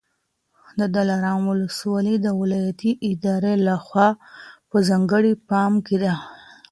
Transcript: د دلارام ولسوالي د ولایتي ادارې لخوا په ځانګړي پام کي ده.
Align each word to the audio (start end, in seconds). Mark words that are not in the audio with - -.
د 0.79 0.81
دلارام 0.95 1.41
ولسوالي 1.51 2.15
د 2.21 2.27
ولایتي 2.41 2.91
ادارې 3.11 3.53
لخوا 3.67 4.07
په 4.69 4.77
ځانګړي 4.89 5.33
پام 5.49 5.73
کي 5.85 5.97
ده. 6.03 6.13